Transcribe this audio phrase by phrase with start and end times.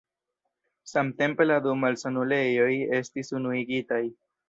[0.91, 4.05] Samtempe la du malsanulejoj estis unuigitaj.